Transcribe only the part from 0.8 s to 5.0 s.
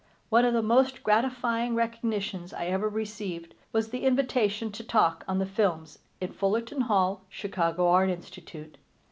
gratifying recognitions I ever received was the invitation to